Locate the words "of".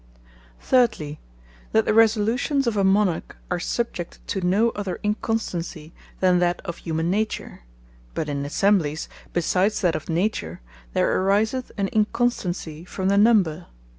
2.65-2.75, 6.65-6.77, 9.95-10.09